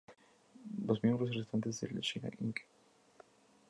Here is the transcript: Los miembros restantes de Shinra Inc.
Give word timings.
Los 0.87 1.03
miembros 1.03 1.35
restantes 1.35 1.79
de 1.81 1.89
Shinra 2.01 2.31
Inc. 2.39 2.61